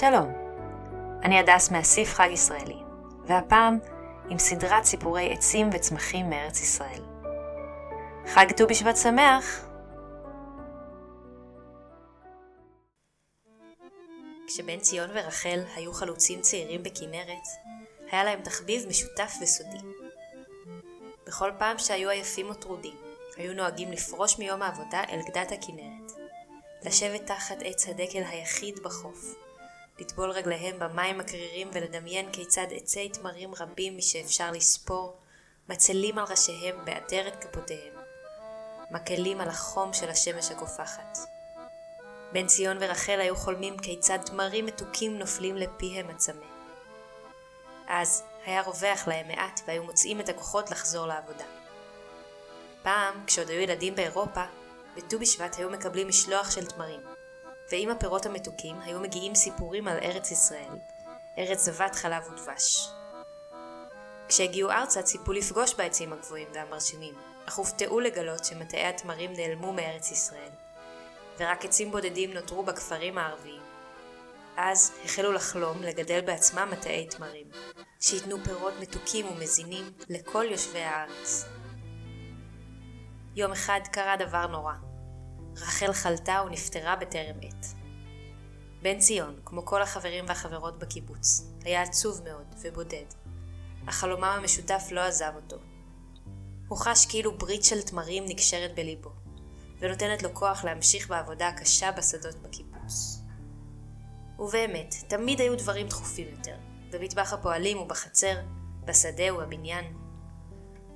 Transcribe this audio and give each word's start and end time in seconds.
שלום, 0.00 0.32
אני 1.22 1.38
הדס 1.38 1.70
מאסיף 1.70 2.14
חג 2.14 2.28
ישראלי, 2.32 2.78
והפעם 3.26 3.78
עם 4.28 4.38
סדרת 4.38 4.84
סיפורי 4.84 5.32
עצים 5.32 5.70
וצמחים 5.72 6.30
מארץ 6.30 6.60
ישראל. 6.60 7.02
חג 8.26 8.52
ט"ו 8.56 8.66
בשבט 8.66 8.96
שמח! 8.96 9.66
כשבן 14.46 14.78
ציון 14.78 15.10
ורחל 15.14 15.60
היו 15.76 15.92
חלוצים 15.92 16.40
צעירים 16.40 16.82
בכנרת, 16.82 17.46
היה 18.10 18.24
להם 18.24 18.42
תחביב 18.42 18.88
משותף 18.88 19.32
וסודי. 19.42 19.78
בכל 21.26 21.50
פעם 21.58 21.78
שהיו 21.78 22.10
עייפים 22.10 22.48
או 22.48 22.54
טרודים, 22.54 22.96
היו 23.36 23.54
נוהגים 23.54 23.92
לפרוש 23.92 24.38
מיום 24.38 24.62
העבודה 24.62 25.02
אל 25.10 25.20
גדת 25.28 25.52
הכנרת, 25.52 26.12
לשבת 26.82 27.26
תחת 27.26 27.56
עץ 27.64 27.88
הדקל 27.88 28.22
היחיד 28.30 28.78
בחוף, 28.84 29.43
לטבול 29.98 30.30
רגליהם 30.30 30.78
במים 30.78 31.20
הקרירים 31.20 31.70
ולדמיין 31.72 32.32
כיצד 32.32 32.66
עצי 32.70 33.08
תמרים 33.08 33.54
רבים 33.54 33.96
משאפשר 33.96 34.50
לספור, 34.50 35.16
מצלים 35.68 36.18
על 36.18 36.24
ראשיהם 36.30 36.84
בעטרת 36.84 37.44
כפותיהם, 37.44 37.94
מקלים 38.90 39.40
על 39.40 39.48
החום 39.48 39.92
של 39.92 40.10
השמש 40.10 40.50
הקופחת. 40.50 41.18
בן 42.32 42.46
ציון 42.46 42.76
ורחל 42.80 43.20
היו 43.20 43.36
חולמים 43.36 43.78
כיצד 43.78 44.18
תמרים 44.26 44.66
מתוקים 44.66 45.18
נופלים 45.18 45.56
לפיהם 45.56 46.10
הצמא. 46.10 46.46
אז 47.88 48.22
היה 48.44 48.62
רווח 48.62 49.08
להם 49.08 49.28
מעט 49.28 49.60
והיו 49.66 49.84
מוצאים 49.84 50.20
את 50.20 50.28
הכוחות 50.28 50.70
לחזור 50.70 51.06
לעבודה. 51.06 51.44
פעם, 52.82 53.24
כשעוד 53.26 53.50
היו 53.50 53.60
ילדים 53.60 53.94
באירופה, 53.94 54.44
בט"ו 54.96 55.18
בשבט 55.18 55.56
היו 55.58 55.70
מקבלים 55.70 56.08
משלוח 56.08 56.50
של 56.50 56.66
תמרים, 56.66 57.00
ועם 57.72 57.90
הפירות 57.90 58.26
המתוקים 58.26 58.80
היו 58.80 59.00
מגיעים 59.00 59.34
סיפורים 59.34 59.88
על 59.88 59.98
ארץ 59.98 60.30
ישראל, 60.30 60.78
ארץ 61.38 61.64
זבת 61.64 61.94
חלב 61.94 62.22
ודבש. 62.32 62.88
כשהגיעו 64.28 64.70
ארצה 64.70 65.02
ציפו 65.02 65.32
לפגוש 65.32 65.74
בעצים 65.74 66.12
הגבוהים 66.12 66.48
והמרשימים, 66.54 67.14
אך 67.48 67.54
הופתעו 67.54 68.00
לגלות 68.00 68.44
שמטעי 68.44 68.86
התמרים 68.86 69.32
נעלמו 69.32 69.72
מארץ 69.72 70.10
ישראל, 70.10 70.50
ורק 71.38 71.64
עצים 71.64 71.90
בודדים 71.90 72.32
נותרו 72.32 72.62
בכפרים 72.62 73.18
הערביים. 73.18 73.62
אז 74.56 74.92
החלו 75.04 75.32
לחלום 75.32 75.82
לגדל 75.82 76.20
בעצמם 76.20 76.68
מטעי 76.72 77.06
תמרים, 77.06 77.46
שייתנו 78.00 78.36
פירות 78.44 78.74
מתוקים 78.80 79.26
ומזינים 79.26 79.92
לכל 80.08 80.44
יושבי 80.50 80.82
הארץ. 80.82 81.44
יום 83.36 83.52
אחד 83.52 83.80
קרה 83.92 84.16
דבר 84.16 84.46
נורא. 84.46 84.93
רחל 85.56 85.92
חלתה 85.92 86.42
ונפטרה 86.46 86.96
בטרם 86.96 87.36
עת. 87.42 87.66
בן 88.82 88.98
ציון, 88.98 89.40
כמו 89.44 89.64
כל 89.64 89.82
החברים 89.82 90.24
והחברות 90.28 90.78
בקיבוץ, 90.78 91.50
היה 91.64 91.82
עצוב 91.82 92.20
מאוד 92.24 92.54
ובודד, 92.62 93.04
אך 93.88 93.94
חלומם 93.94 94.24
המשותף 94.24 94.84
לא 94.90 95.00
עזב 95.00 95.32
אותו. 95.36 95.56
הוא 96.68 96.78
חש 96.78 97.06
כאילו 97.06 97.38
ברית 97.38 97.64
של 97.64 97.82
תמרים 97.82 98.24
נקשרת 98.26 98.74
בליבו, 98.74 99.10
ונותנת 99.78 100.22
לו 100.22 100.34
כוח 100.34 100.64
להמשיך 100.64 101.08
בעבודה 101.08 101.48
הקשה 101.48 101.92
בשדות 101.92 102.34
בקיבוץ. 102.42 103.20
ובאמת, 104.38 104.94
תמיד 105.08 105.40
היו 105.40 105.56
דברים 105.56 105.86
דחופים 105.88 106.28
יותר, 106.36 106.56
במטבח 106.90 107.32
הפועלים 107.32 107.78
ובחצר, 107.78 108.36
בשדה 108.84 109.34
ובבניין. 109.34 109.84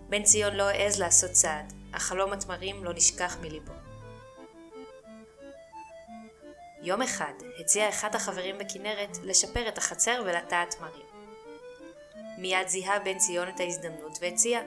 בן 0.09 0.23
ציון 0.23 0.55
לא 0.55 0.69
העז 0.69 0.99
לעשות 0.99 1.31
צעד, 1.31 1.73
אך 1.93 2.03
חלום 2.03 2.33
התמרים 2.33 2.85
לא 2.85 2.93
נשכח 2.95 3.37
מליבו. 3.41 3.73
יום 6.89 7.03
אחד 7.03 7.33
הציע 7.61 7.89
אחד 7.89 8.15
החברים 8.15 8.59
בכנרת 8.59 9.17
לשפר 9.23 9.69
את 9.69 9.79
החצר 9.79 10.23
ולטעת 10.27 10.75
תמרים. 10.75 11.07
מיד 12.39 12.69
זיהה 12.69 12.99
בן 12.99 13.19
ציון 13.19 13.49
את 13.49 13.61
ההזדמנות 13.61 14.19
והציע 14.21 14.61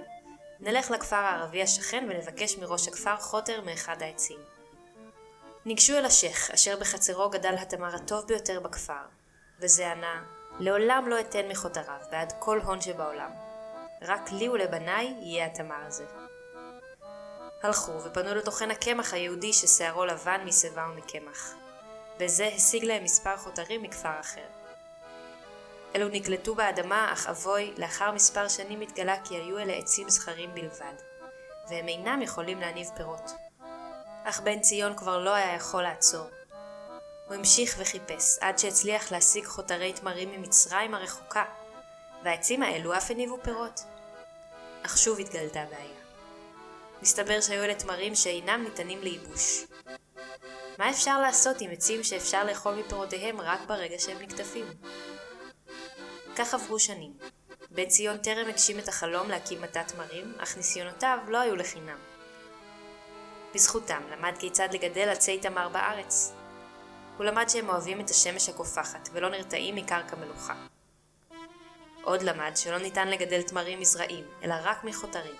נלך 0.60 0.92
לכפר 0.92 1.16
הערבי 1.16 1.62
השכן 1.62 2.08
ונבקש 2.10 2.58
מראש 2.58 2.88
הכפר 2.88 3.18
חוטר 3.18 3.62
מאחד 3.62 4.02
העצים. 4.02 4.40
ניגשו 5.66 5.98
אל 5.98 6.06
השייח, 6.06 6.52
אשר 6.52 6.78
בחצרו 6.80 7.30
גדל 7.30 7.56
התמר 7.60 7.96
הטוב 7.96 8.26
ביותר 8.28 8.60
בכפר, 8.60 9.04
וזה 9.60 9.92
ענה, 9.92 10.24
לעולם 10.60 11.08
לא 11.08 11.20
אתן 11.20 11.48
מחוטריו, 11.48 12.00
בעד 12.12 12.34
כל 12.40 12.60
הון 12.60 12.82
שבעולם. 12.82 13.32
רק 14.02 14.32
לי 14.32 14.50
ולבניי 14.50 15.16
יהיה 15.20 15.46
התמר 15.46 15.86
הזה. 15.88 16.06
הלכו 17.64 17.92
ופנו 17.92 18.36
לטוחן 18.36 18.72
הקמח 18.72 19.14
היהודי 19.14 19.54
ששערו 19.54 20.06
לבן 20.06 20.42
משיבה 20.46 20.88
ומקמח. 20.92 21.56
וזה 22.22 22.50
השיג 22.56 22.84
להם 22.84 23.04
מספר 23.04 23.38
חותרים 23.38 23.82
מכפר 23.82 24.20
אחר. 24.20 24.46
אלו 25.96 26.08
נקלטו 26.08 26.56
באדמה, 26.56 27.14
אך 27.14 27.28
אבוי, 27.28 27.74
לאחר 27.78 28.12
מספר 28.12 28.48
שנים 28.48 28.82
התגלה 28.82 29.16
כי 29.24 29.36
היו 29.36 29.60
אלה 29.60 29.74
עצים 29.74 30.10
זכרים 30.10 30.54
בלבד, 30.54 30.94
והם 31.70 31.88
אינם 31.88 32.22
יכולים 32.22 32.60
להניב 32.60 32.90
פירות. 32.96 33.32
אך 34.24 34.40
בן 34.40 34.60
ציון 34.60 34.96
כבר 34.96 35.18
לא 35.18 35.30
היה 35.30 35.56
יכול 35.56 35.84
לעצור. 35.84 36.26
הוא 37.28 37.36
המשיך 37.36 37.76
וחיפש, 37.80 38.38
עד 38.42 38.60
שהצליח 38.60 39.12
להשיג 39.12 39.46
חותרי 39.46 39.94
תמרים 39.94 40.32
ממצרים 40.32 40.94
הרחוקה, 40.94 41.44
והעצים 42.24 42.64
האלו 42.64 42.98
אף 42.98 43.12
הניבו 43.12 43.38
פירות. 43.44 43.84
אך 44.86 44.98
שוב 44.98 45.20
התגלתה 45.20 45.66
בעיה. 45.70 46.02
מסתבר 47.02 47.42
שהיו 47.42 47.64
אלה 47.64 47.76
תמרים 47.76 48.16
שאינם 48.16 48.64
ניתנים 48.64 49.02
לייבוש. 49.02 49.66
מה 50.78 50.90
אפשר 50.90 51.22
לעשות 51.22 51.62
עם 51.62 51.72
עצים 51.72 52.04
שאפשר 52.04 52.44
לאכול 52.44 52.76
מפירותיהם 52.76 53.42
רק 53.42 53.60
ברגע 53.68 54.00
שהם 54.00 54.22
נקטפים? 54.22 54.66
כך 56.36 56.54
עברו 56.54 56.80
שנים. 56.80 57.14
בן 57.72 57.86
ציון 57.86 58.18
טרם 58.18 58.50
הגשים 58.50 58.80
את 58.80 58.88
החלום 58.88 59.30
להקים 59.30 59.62
מטע 59.62 59.84
תמרים, 59.84 60.34
אך 60.38 60.58
ניסיונותיו 60.58 61.18
לא 61.28 61.40
היו 61.40 61.56
לחינם. 61.56 61.98
בזכותם 63.54 64.02
למד 64.12 64.34
כיצד 64.40 64.68
לגדל 64.74 65.10
עצי 65.10 65.40
תמר 65.40 65.70
בארץ. 65.70 66.34
הוא 67.18 67.26
למד 67.26 67.50
שהם 67.50 67.70
אוהבים 67.70 68.02
את 68.02 68.10
השמש 68.10 68.50
הקופחת 68.50 69.10
ולא 69.14 69.30
נרתעים 69.30 69.76
מקרקע 69.76 70.16
מלוכה. 70.16 70.56
עוד 72.04 72.22
למד 72.22 72.52
שלא 72.56 72.78
ניתן 72.78 73.08
לגדל 73.08 73.42
תמרים 73.42 73.80
מזרעים, 73.80 74.26
אלא 74.44 74.56
רק 74.64 74.84
מחותרים. 74.84 75.36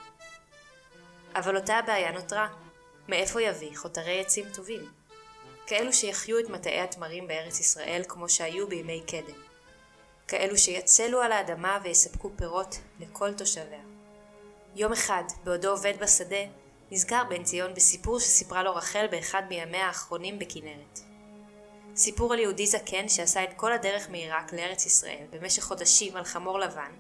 אבל 1.36 1.58
אותה 1.58 1.76
הבעיה 1.76 2.12
נותרה, 2.12 2.48
מאיפה 3.08 3.42
יביא 3.42 3.78
חותרי 3.78 4.22
עצים 4.22 4.46
טובים? 4.54 5.01
כאלו 5.68 5.94
שיחיו 5.94 6.40
את 6.40 6.50
מטעי 6.50 6.80
התמרים 6.80 7.28
בארץ 7.28 7.60
ישראל 7.60 8.02
כמו 8.08 8.30
שהיו 8.30 8.68
בימי 8.68 9.02
קדם. 9.08 9.42
כאלו 10.28 10.58
שיצלו 10.58 11.22
על 11.22 11.32
האדמה 11.32 11.80
ויספקו 11.84 12.32
פירות 12.36 12.76
לכל 13.00 13.34
תושביה. 13.34 13.82
יום 14.76 14.94
אחד, 14.94 15.24
בעודו 15.44 15.70
עובד 15.70 15.94
בשדה, 16.00 16.44
נזכר 16.92 17.24
בן 17.30 17.44
ציון 17.44 17.74
בסיפור 17.74 18.20
שסיפרה 18.20 18.64
לו 18.64 18.76
רחל 18.76 19.06
באחד 19.12 19.44
מימיה 19.50 19.88
האחרונים 19.88 20.40
בכנרת. 20.40 21.00
סיפור 21.96 22.34
על 22.34 22.40
יהודי 22.40 22.68
זקן 22.68 23.10
שעשה 23.10 23.44
את 23.44 23.50
כל 23.56 23.74
הדרך 23.74 24.10
מעיראק 24.10 24.54
לארץ 24.54 24.86
ישראל 24.86 25.26
במשך 25.30 25.64
חודשים 25.64 26.16
על 26.16 26.24
חמור 26.24 26.60
לבן, 26.60 26.92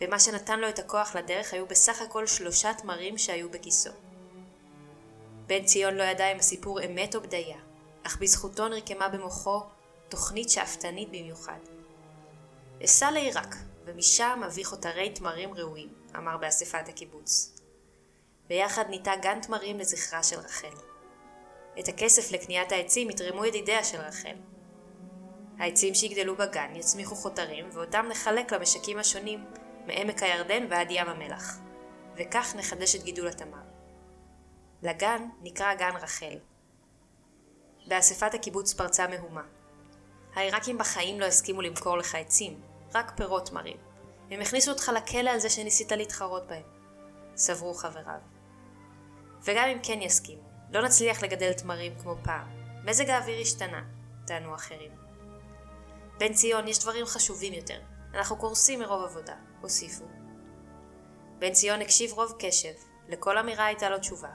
ומה 0.00 0.18
שנתן 0.18 0.60
לו 0.60 0.68
את 0.68 0.78
הכוח 0.78 1.16
לדרך 1.16 1.54
היו 1.54 1.66
בסך 1.66 2.02
הכל 2.02 2.26
שלושה 2.26 2.74
תמרים 2.74 3.18
שהיו 3.18 3.50
בכיסו. 3.50 3.90
בן 5.46 5.64
ציון 5.64 5.94
לא 5.94 6.02
ידע 6.02 6.32
אם 6.32 6.36
הסיפור 6.38 6.84
אמת 6.84 7.14
או 7.14 7.20
בדיה, 7.20 7.56
אך 8.08 8.16
בזכותו 8.20 8.68
נרקמה 8.68 9.08
במוחו 9.08 9.60
תוכנית 10.08 10.50
שאפתנית 10.50 11.08
במיוחד. 11.08 11.58
אסע 12.84 13.10
לעיראק, 13.10 13.54
ומשם 13.84 14.40
אביא 14.46 14.64
חותרי 14.64 15.10
תמרים 15.10 15.54
ראויים, 15.54 15.88
אמר 16.16 16.36
באספת 16.36 16.88
הקיבוץ. 16.88 17.60
ביחד 18.46 18.84
ניטע 18.88 19.16
גן 19.16 19.40
תמרים 19.40 19.78
לזכרה 19.78 20.22
של 20.22 20.38
רחל. 20.38 20.74
את 21.78 21.88
הכסף 21.88 22.32
לקניית 22.32 22.72
העצים 22.72 23.10
יתרמו 23.10 23.44
ידידיה 23.44 23.84
של 23.84 24.00
רחל. 24.00 24.36
העצים 25.58 25.94
שיגדלו 25.94 26.36
בגן 26.36 26.76
יצמיחו 26.76 27.16
חותרים, 27.16 27.68
ואותם 27.72 28.06
נחלק 28.10 28.52
למשקים 28.52 28.98
השונים, 28.98 29.44
מעמק 29.86 30.22
הירדן 30.22 30.66
ועד 30.70 30.90
ים 30.90 31.08
המלח. 31.08 31.58
וכך 32.16 32.54
נחדש 32.56 32.94
את 32.94 33.02
גידול 33.02 33.28
התמר. 33.28 33.62
לגן 34.82 35.28
נקרא 35.42 35.74
גן 35.74 35.96
רחל, 36.02 36.38
באספת 37.88 38.34
הקיבוץ 38.34 38.74
פרצה 38.74 39.06
מהומה. 39.08 39.42
העיראקים 40.34 40.78
בחיים 40.78 41.20
לא 41.20 41.24
הסכימו 41.24 41.62
למכור 41.62 41.98
לך 41.98 42.14
עצים, 42.14 42.60
רק 42.94 43.12
פירות 43.16 43.52
מרים. 43.52 43.76
הם 44.30 44.40
הכניסו 44.40 44.70
אותך 44.70 44.90
לכלא 44.94 45.30
על 45.30 45.38
זה 45.38 45.50
שניסית 45.50 45.92
להתחרות 45.92 46.46
בהם. 46.46 46.62
סברו 47.36 47.74
חבריו. 47.74 48.20
וגם 49.44 49.68
אם 49.68 49.78
כן 49.82 50.02
יסכימו, 50.02 50.42
לא 50.70 50.82
נצליח 50.82 51.22
לגדל 51.22 51.52
תמרים 51.52 51.92
כמו 52.02 52.16
פעם. 52.24 52.46
מזג 52.84 53.10
האוויר 53.10 53.40
השתנה, 53.40 53.82
טענו 54.26 54.54
אחרים. 54.54 54.90
בן 56.18 56.32
ציון, 56.32 56.68
יש 56.68 56.78
דברים 56.78 57.06
חשובים 57.06 57.52
יותר. 57.52 57.80
אנחנו 58.14 58.36
קורסים 58.36 58.80
מרוב 58.80 59.04
עבודה, 59.04 59.34
הוסיפו. 59.60 60.04
בן 61.38 61.52
ציון 61.52 61.80
הקשיב 61.80 62.12
רוב 62.12 62.34
קשב, 62.38 62.72
לכל 63.08 63.38
אמירה 63.38 63.66
הייתה 63.66 63.90
לו 63.90 63.98
תשובה. 63.98 64.30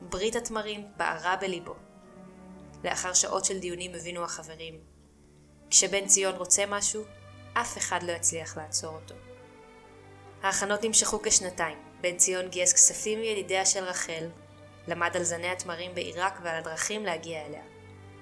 ברית 0.00 0.36
התמרים 0.36 0.86
בערה 0.96 1.36
בליבו. 1.36 1.74
לאחר 2.84 3.14
שעות 3.14 3.44
של 3.44 3.58
דיונים 3.58 3.94
הבינו 3.94 4.24
החברים. 4.24 4.80
כשבן 5.70 6.06
ציון 6.06 6.34
רוצה 6.34 6.64
משהו, 6.68 7.04
אף 7.52 7.78
אחד 7.78 8.02
לא 8.02 8.12
יצליח 8.12 8.56
לעצור 8.56 8.94
אותו. 8.94 9.14
ההכנות 10.42 10.84
נמשכו 10.84 11.20
כשנתיים. 11.22 11.78
בן 12.00 12.16
ציון 12.16 12.48
גייס 12.48 12.72
כספים 12.72 13.20
מידידיה 13.20 13.66
של 13.66 13.84
רחל, 13.84 14.28
למד 14.88 15.16
על 15.16 15.24
זני 15.24 15.48
התמרים 15.48 15.94
בעיראק 15.94 16.38
ועל 16.42 16.56
הדרכים 16.56 17.04
להגיע 17.04 17.46
אליה. 17.46 17.62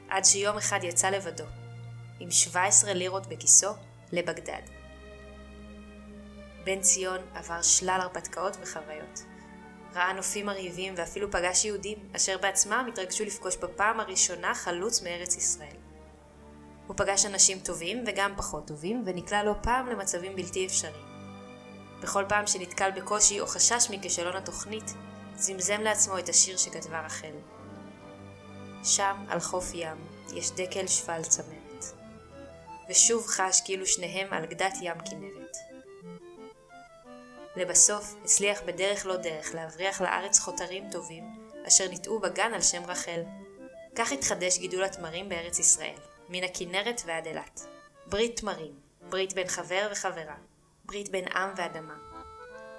עד 0.08 0.24
שיום 0.24 0.56
אחד 0.56 0.80
יצא 0.82 1.10
לבדו, 1.10 1.44
עם 2.20 2.30
17 2.30 2.92
לירות 2.92 3.26
בכיסו, 3.26 3.70
לבגדד. 4.12 4.62
בן 6.64 6.80
ציון 6.80 7.20
עבר 7.34 7.62
שלל 7.62 7.98
הרפתקאות 8.02 8.56
וחוויות. 8.62 9.22
ראה 9.96 10.12
נופים 10.12 10.46
מרהיבים 10.46 10.94
ואפילו 10.96 11.30
פגש 11.30 11.64
יהודים, 11.64 11.98
אשר 12.16 12.38
בעצמם 12.38 12.86
התרגשו 12.92 13.24
לפגוש 13.24 13.56
בפעם 13.56 14.00
הראשונה 14.00 14.54
חלוץ 14.54 15.02
מארץ 15.02 15.36
ישראל. 15.36 15.76
הוא 16.86 16.96
פגש 16.96 17.26
אנשים 17.26 17.58
טובים 17.58 18.04
וגם 18.06 18.32
פחות 18.36 18.66
טובים, 18.66 19.02
ונקלע 19.06 19.42
לא 19.42 19.52
פעם 19.62 19.86
למצבים 19.86 20.36
בלתי 20.36 20.66
אפשריים. 20.66 21.04
בכל 22.02 22.24
פעם 22.28 22.46
שנתקל 22.46 22.90
בקושי 22.90 23.40
או 23.40 23.46
חשש 23.46 23.90
מכישלון 23.90 24.36
התוכנית, 24.36 24.94
זמזם 25.36 25.80
לעצמו 25.80 26.18
את 26.18 26.28
השיר 26.28 26.56
שכתבה 26.56 27.00
רחל. 27.00 27.32
שם, 28.84 29.24
על 29.28 29.40
חוף 29.40 29.70
ים, 29.74 29.96
יש 30.34 30.50
דקל 30.50 30.86
שפל 30.86 31.22
צמרת. 31.22 31.84
ושוב 32.90 33.26
חש 33.26 33.60
כאילו 33.64 33.86
שניהם 33.86 34.32
על 34.32 34.46
גדת 34.46 34.74
ים 34.82 34.96
כנרת. 35.10 35.45
לבסוף, 37.56 38.14
הצליח 38.24 38.62
בדרך 38.66 39.06
לא 39.06 39.16
דרך 39.16 39.54
להבריח 39.54 40.00
לארץ 40.00 40.38
חותרים 40.38 40.90
טובים, 40.90 41.24
אשר 41.68 41.88
ניטעו 41.88 42.20
בגן 42.20 42.54
על 42.54 42.62
שם 42.62 42.84
רחל. 42.84 43.20
כך 43.94 44.12
התחדש 44.12 44.58
גידול 44.58 44.84
התמרים 44.84 45.28
בארץ 45.28 45.58
ישראל, 45.58 45.96
מן 46.28 46.44
הכנרת 46.44 47.02
ועד 47.06 47.26
אילת. 47.26 47.66
ברית 48.06 48.40
תמרים, 48.40 48.72
ברית 49.08 49.32
בין 49.32 49.48
חבר 49.48 49.88
וחברה, 49.92 50.36
ברית 50.84 51.08
בין 51.08 51.28
עם 51.28 51.50
ואדמה. 51.56 51.94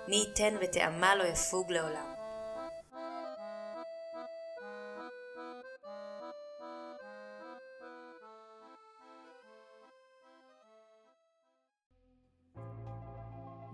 מי 0.07 0.15
ייתן 0.15 0.55
וטעמה 0.61 1.15
לא 1.15 1.23
יפוג 1.23 1.71
לעולם. 1.71 2.16